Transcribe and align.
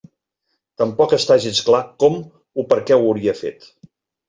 Tampoc 0.81 1.13
està 1.17 1.37
gens 1.43 1.61
clar 1.67 1.83
com 2.05 2.17
o 2.63 2.67
perquè 2.73 2.99
ho 3.01 3.07
hauria 3.13 3.39
fet. 3.45 3.73